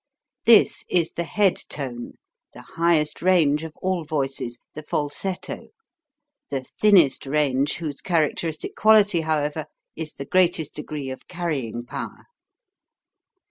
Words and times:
This 0.45 0.83
is 0.89 1.11
the 1.11 1.25
head 1.25 1.57
tone, 1.69 2.13
the 2.53 2.63
highest 2.63 3.21
range 3.21 3.63
of 3.63 3.77
all 3.83 4.03
voices, 4.03 4.57
the 4.73 4.81
falsetto 4.81 5.67
the 6.49 6.63
thinnest 6.79 7.27
range, 7.27 7.75
whose 7.77 8.01
characteristic 8.01 8.73
quality, 8.75 9.21
however, 9.21 9.67
is 9.95 10.13
the 10.13 10.25
great 10.25 10.59
est 10.59 10.73
degree 10.75 11.11
of 11.11 11.27
carrying 11.27 11.85
power. 11.85 12.25